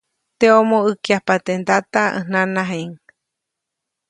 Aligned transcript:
Teʼomo 0.39 0.77
ʼäkyajpa 0.85 1.33
teʼ 1.45 1.57
ndata 1.61 2.01
ʼäj 2.13 2.25
nanajiʼŋ. 2.31 2.91